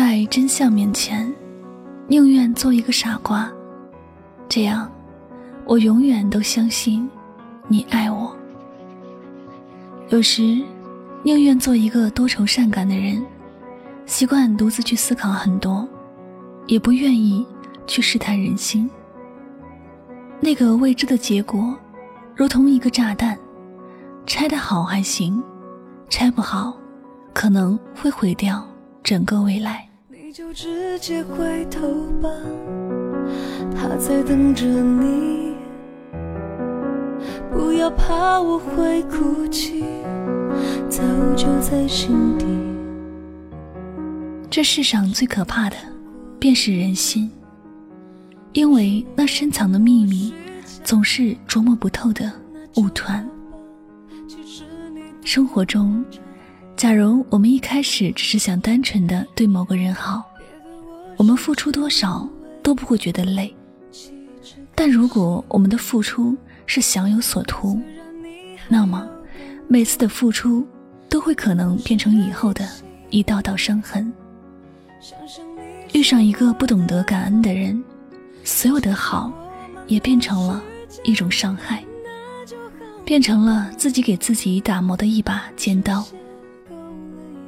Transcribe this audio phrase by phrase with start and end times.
[0.00, 1.28] 在真相面前，
[2.06, 3.50] 宁愿做一个傻瓜，
[4.48, 4.88] 这样，
[5.64, 7.10] 我永远都相信
[7.66, 8.32] 你爱我。
[10.10, 10.62] 有时，
[11.24, 13.20] 宁愿做一个多愁善感的人，
[14.06, 15.86] 习惯独自去思考很多，
[16.68, 17.44] 也不愿意
[17.84, 18.88] 去试探人心。
[20.38, 21.76] 那个未知的结果，
[22.36, 23.36] 如同一个炸弹，
[24.26, 25.42] 拆得好还行，
[26.08, 26.78] 拆不好，
[27.34, 28.64] 可能会毁掉。
[29.02, 29.87] 整个未来
[30.28, 31.88] 你就直接回头
[32.20, 32.28] 吧
[33.74, 35.54] 他在等着你
[37.50, 39.86] 不要怕我会哭泣
[40.90, 41.02] 早
[41.34, 42.44] 就在心底。
[44.50, 45.76] 这世上最可怕的
[46.38, 47.30] 便是人心。
[48.52, 50.34] 因为那深藏的秘密
[50.84, 52.30] 总是琢磨不透的
[52.76, 53.26] 雾团。
[55.24, 56.04] 生活中
[56.76, 60.27] 假如我们一开始只是想单纯的对某个人好，
[61.18, 62.26] 我们付出多少
[62.62, 63.54] 都不会觉得累。
[64.74, 67.78] 但如果我们的付出是想有所图，
[68.68, 69.06] 那么
[69.66, 70.64] 每次的付出
[71.08, 72.66] 都会可能变成以后的
[73.10, 74.10] 一道道伤痕。
[75.92, 77.82] 遇上一个不懂得感恩的人，
[78.44, 79.32] 所有的好
[79.88, 80.62] 也变成了
[81.02, 81.82] 一种伤害，
[83.04, 86.04] 变成了自己给自己打磨的一把尖刀。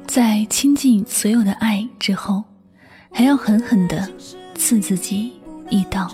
[0.05, 2.43] 在倾尽所有的爱之后，
[3.11, 4.09] 还要狠狠地
[4.55, 5.33] 刺自己
[5.69, 6.09] 一刀。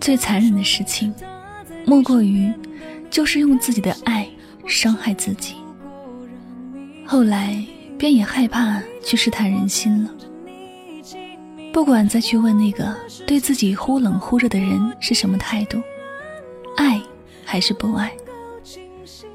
[0.00, 1.14] 最残忍的事情，
[1.86, 2.52] 莫过于
[3.10, 4.28] 就是用自己的爱
[4.66, 5.56] 伤害自己。
[7.06, 7.62] 后来
[7.98, 10.10] 便也害怕去试探人心了，
[11.72, 15.82] 不管再去问那个对自己忽冷忽热的人是什么态度，
[16.76, 17.00] 爱
[17.44, 18.12] 还是不爱。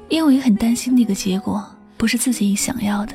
[0.08, 1.64] 因为很担心那个结果
[1.96, 3.14] 不是自己想要的，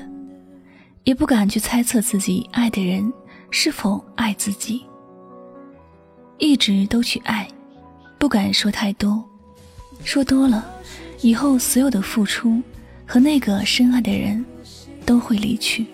[1.04, 3.12] 也不敢去猜测自己爱的人
[3.50, 4.86] 是否爱自己。
[6.38, 7.48] 一直都去爱，
[8.20, 9.24] 不敢说太多，
[10.04, 10.64] 说多了，
[11.22, 12.62] 以后所有的付出
[13.06, 14.44] 和那个深爱的人
[15.06, 15.86] 都会离去。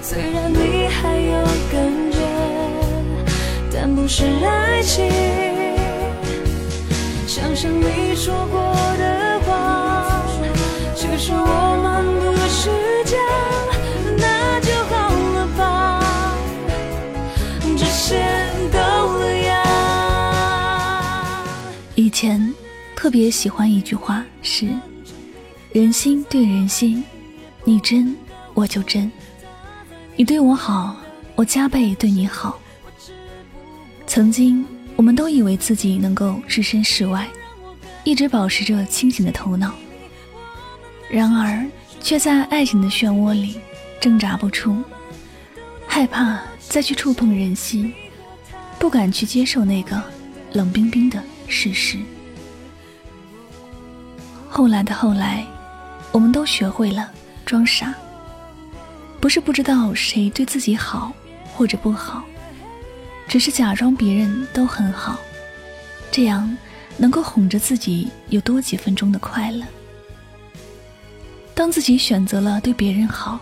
[0.00, 2.18] 虽然你还有感觉，
[3.72, 5.08] 但不是爱情。
[7.26, 8.60] 想想你说过
[8.96, 10.22] 的话，
[10.94, 11.32] 其实。
[11.32, 12.70] 我们不是
[21.94, 22.52] 以前
[22.96, 24.66] 特别喜欢一句话是：
[25.72, 27.04] 人心对人心，
[27.64, 28.16] 你真
[28.54, 29.10] 我就真，
[30.16, 30.96] 你对我好，
[31.34, 32.58] 我加倍对你好。
[34.06, 34.64] 曾经
[34.96, 37.28] 我们都以为自己能够置身事外，
[38.04, 39.74] 一直保持着清醒的头脑。
[41.10, 41.66] 然而，
[42.00, 43.60] 却在爱情的漩涡里
[44.00, 44.82] 挣扎不出，
[45.86, 47.92] 害怕再去触碰人心，
[48.78, 50.02] 不敢去接受那个
[50.54, 51.22] 冷冰冰的
[51.52, 51.98] 事实。
[54.48, 55.44] 后来的后来，
[56.10, 57.12] 我们都学会了
[57.44, 57.94] 装傻，
[59.20, 61.12] 不是不知道谁对自己好
[61.52, 62.24] 或者不好，
[63.28, 65.18] 只是假装别人都很好，
[66.10, 66.56] 这样
[66.96, 69.62] 能够哄着自己有多几分钟的快乐。
[71.54, 73.38] 当自己选择了对别人好，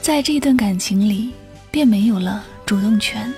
[0.00, 1.34] 在这一段感情里，
[1.70, 3.32] 便没有了主动权。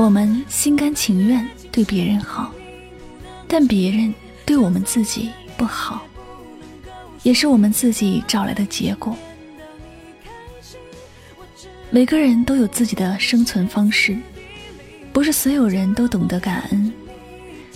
[0.00, 2.50] 我们心甘情愿对别人好，
[3.46, 4.14] 但别人
[4.46, 5.28] 对我们自己
[5.58, 6.06] 不好，
[7.22, 9.14] 也是我们自己找来的结果。
[11.90, 14.16] 每个人都有自己的生存方式，
[15.12, 16.90] 不是所有人都懂得感恩，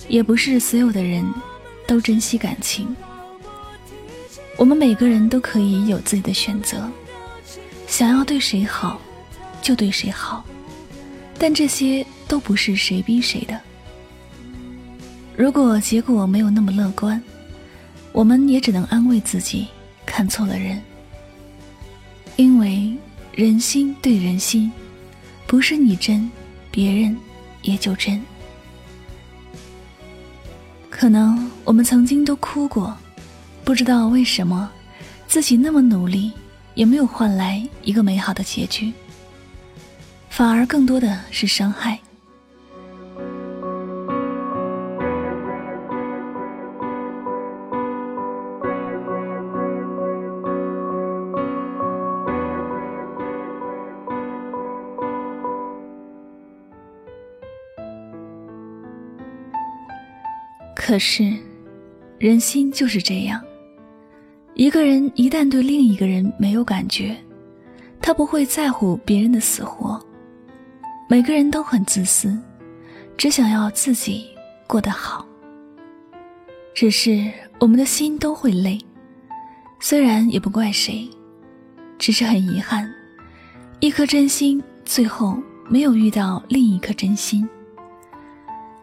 [0.07, 1.23] 也不是所有的人
[1.85, 2.95] 都珍惜感情。
[4.57, 6.89] 我们每个人都可以有自己的选择，
[7.85, 8.99] 想要对谁好，
[9.61, 10.43] 就对谁好，
[11.37, 13.59] 但这些都不是谁逼谁的。
[15.35, 17.21] 如果结果没有那么乐观，
[18.11, 19.67] 我们也只能安慰自己
[20.05, 20.81] 看错了人，
[22.37, 22.95] 因为
[23.33, 24.71] 人心对人心，
[25.45, 26.29] 不是你真，
[26.71, 27.17] 别人
[27.61, 28.21] 也就真。
[30.89, 32.95] 可能我们曾经都哭过。
[33.65, 34.71] 不知道为什么，
[35.27, 36.31] 自己那么努力，
[36.75, 38.93] 也没有换来一个美好的结局，
[40.29, 41.99] 反而更多的是伤害。
[60.85, 61.33] 可是，
[62.19, 63.41] 人心就是这样。
[64.53, 67.17] 一个人一旦对另一个人没有感觉，
[67.99, 69.99] 他不会在乎别人的死活。
[71.09, 72.37] 每个人都很自私，
[73.17, 74.27] 只想要自己
[74.67, 75.25] 过得好。
[76.75, 78.77] 只是我们的心都会累，
[79.79, 81.09] 虽然也不怪谁，
[81.97, 82.87] 只是很遗憾，
[83.79, 85.35] 一颗真心最后
[85.67, 87.49] 没有遇到另一颗真心。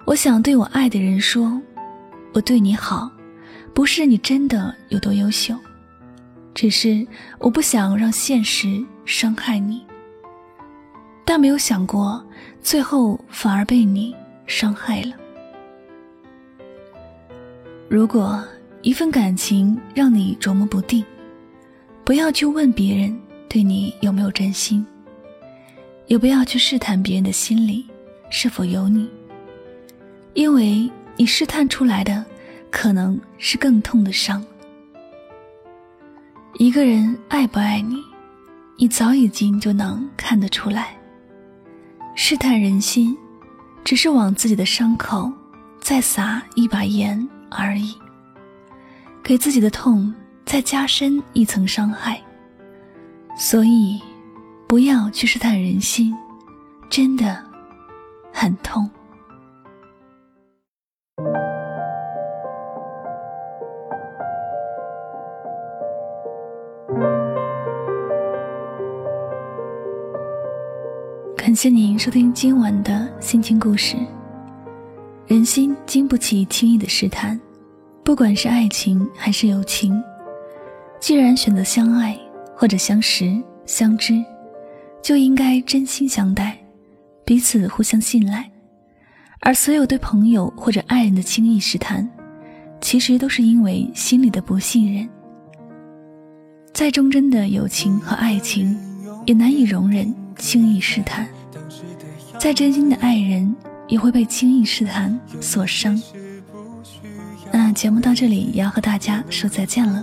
[0.04, 1.62] 我想对我爱的人说，
[2.32, 3.10] 我对你好，
[3.74, 5.54] 不是你真的有多优秀，
[6.54, 7.06] 只是
[7.38, 9.84] 我不想让现实伤害你。
[11.24, 12.24] 但没有想过，
[12.62, 14.14] 最后反而被你
[14.46, 15.12] 伤害了。
[17.88, 18.42] 如果
[18.80, 21.04] 一份感情让你琢磨不定，
[22.02, 23.16] 不要去问别人
[23.48, 24.84] 对你有没有真心，
[26.06, 27.86] 也不要去试探别人的心里
[28.30, 29.08] 是否有你，
[30.34, 32.24] 因为你试探出来的
[32.70, 34.44] 可能是更痛的伤。
[36.54, 38.02] 一个人爱不爱你，
[38.76, 40.96] 你早已经就能看得出来。
[42.14, 43.16] 试探人心，
[43.84, 45.32] 只是往自己的伤口
[45.80, 47.28] 再撒一把盐。
[47.54, 47.94] 而已，
[49.22, 50.10] 给自己的痛
[50.46, 52.18] 再加深一层伤害。
[53.36, 54.00] 所以，
[54.66, 56.16] 不要去试探人心，
[56.88, 57.44] 真的
[58.32, 58.90] 很痛。
[71.44, 73.96] 感谢您收听今晚的心情故事。
[75.26, 77.38] 人心经不起轻易的试探，
[78.04, 80.00] 不管是爱情还是友情，
[81.00, 82.16] 既然选择相爱
[82.54, 84.24] 或者相识相知，
[85.02, 86.56] 就应该真心相待，
[87.24, 88.48] 彼此互相信赖。
[89.40, 92.08] 而所有对朋友或者爱人的轻易试探，
[92.80, 95.08] 其实都是因为心里的不信任。
[96.72, 98.78] 再忠贞的友情和爱情，
[99.26, 101.26] 也难以容忍轻易试探；
[102.38, 103.54] 再真心的爱人。
[103.88, 106.00] 也会被轻易试探所伤。
[107.52, 110.02] 那节目到这里也要和大家说再见了。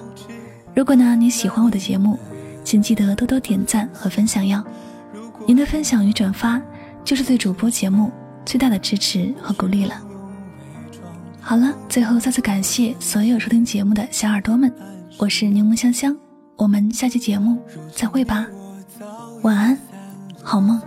[0.76, 2.20] 如果呢你喜欢我的节目，
[2.64, 4.64] 请记得多多点赞和分享哟。
[5.48, 6.62] 您的分享与转发
[7.04, 8.12] 就是对主播节目
[8.46, 10.00] 最大的支持和鼓励了。
[11.42, 14.72] 好了，最后再次感谢所有收听节目的小耳朵们，
[15.18, 16.16] 我是柠檬香香，
[16.58, 17.60] 我们下期节目
[17.96, 18.46] 再会吧。
[19.42, 19.80] 晚安，
[20.44, 20.82] 好梦。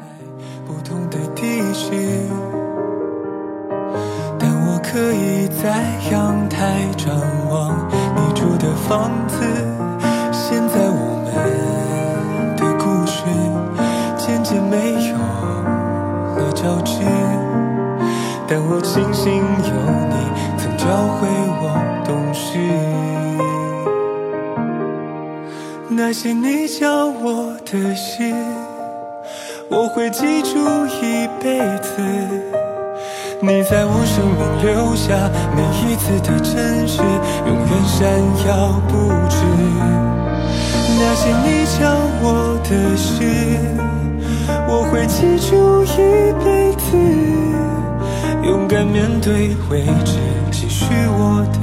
[4.93, 7.17] 可以在阳台张
[7.49, 9.39] 望你住的房子。
[10.31, 11.33] 现在我们
[12.59, 13.25] 的故事
[14.19, 15.17] 渐渐没有
[16.37, 17.01] 了交织，
[18.47, 19.73] 但我庆幸有
[20.11, 20.15] 你
[20.59, 20.85] 曾教
[21.17, 21.27] 会
[21.63, 21.65] 我
[22.05, 22.59] 懂事。
[25.89, 28.35] 那些你教我的事，
[29.75, 32.03] 我会记住一辈子。
[33.41, 37.01] 你在我生命留下每一次的真实，
[37.47, 38.07] 永远闪
[38.47, 38.93] 耀不
[39.31, 39.35] 止。
[40.99, 41.81] 那些你教
[42.21, 43.25] 我的事，
[44.69, 45.97] 我会记住一
[46.45, 46.85] 辈子。
[48.47, 50.19] 勇敢面对未知，
[50.51, 51.59] 继续我的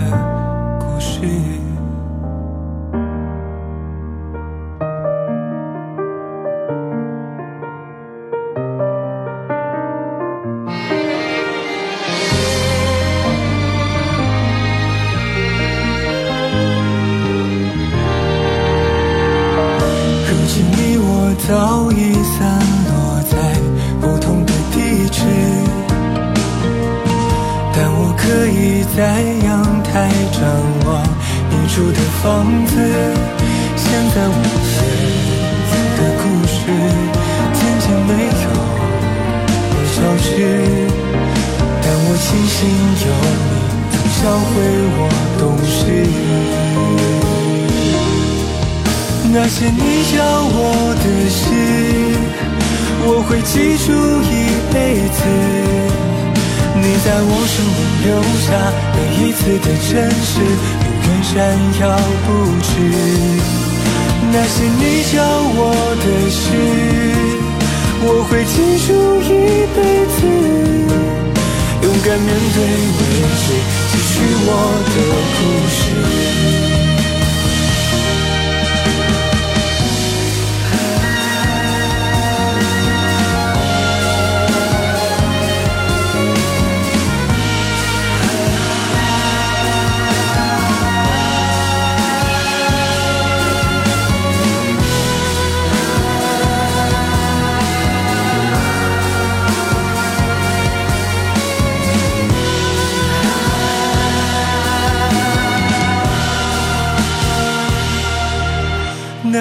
[28.99, 29.05] 在
[29.45, 29.47] 阳
[29.81, 30.41] 台张
[30.85, 30.89] 望
[31.49, 32.25] 你住的房
[32.65, 32.75] 子。
[33.77, 34.43] 现在我们
[35.95, 36.59] 的故事
[37.53, 38.61] 渐渐没有了
[39.93, 40.27] 消失，
[41.81, 42.57] 但我庆幸
[43.05, 43.07] 有
[43.89, 44.51] 你教会
[44.99, 45.01] 我
[45.39, 45.79] 懂事。
[49.31, 49.79] 那些你
[50.11, 50.19] 教
[50.51, 50.59] 我
[50.99, 51.39] 的事，
[53.05, 53.87] 我会记住
[54.27, 54.35] 一
[54.73, 54.75] 辈
[55.07, 55.17] 子。
[56.81, 58.07] 你在我生命留
[58.45, 58.47] 下
[58.95, 59.91] 每一次的真
[60.23, 61.33] 实，永远闪
[61.81, 61.83] 耀
[62.25, 62.27] 不
[62.63, 62.69] 止。
[64.31, 64.81] 那些你
[65.11, 65.15] 教
[65.55, 65.61] 我
[65.99, 66.39] 的事，
[68.01, 68.53] 我会记
[68.85, 68.87] 住
[69.21, 69.27] 一
[69.75, 69.77] 辈
[70.15, 70.17] 子。
[71.81, 72.99] 勇敢面对未
[73.39, 73.43] 知，
[73.91, 74.11] 继续
[74.45, 74.49] 我
[74.85, 74.97] 的
[75.35, 75.39] 故
[75.75, 76.78] 事。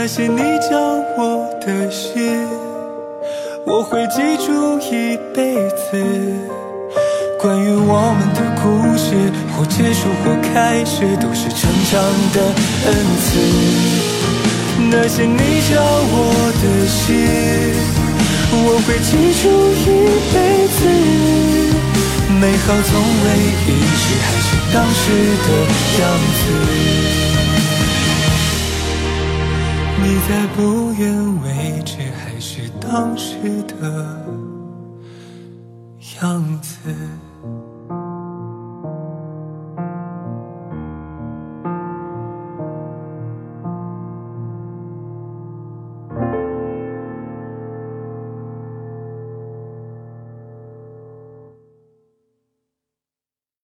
[0.09, 0.39] 些你
[0.71, 0.81] 教
[1.19, 2.49] 我的事，
[3.67, 6.03] 我会记住一辈子。
[7.39, 9.15] 关于我们的故事，
[9.53, 12.01] 或结束或开始，都是成长
[12.33, 12.41] 的
[12.87, 12.89] 恩
[13.21, 13.29] 赐。
[14.91, 16.17] 那些你教我
[16.57, 17.13] 的事，
[18.65, 19.13] 我会记
[19.43, 19.45] 住
[19.77, 19.87] 一
[20.33, 20.37] 辈
[20.73, 20.81] 子。
[22.41, 22.91] 美好从
[23.25, 23.27] 未
[23.67, 25.05] 遗失，还是当时
[25.45, 25.49] 的
[26.01, 27.18] 样子。
[30.29, 34.27] 在不远未知，还是当时的
[36.21, 36.79] 样子？